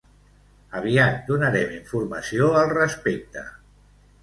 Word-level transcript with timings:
Aviat 0.79 1.19
donarem 1.33 1.77
informació 1.77 2.51
al 2.65 2.75
respecte. 2.79 3.47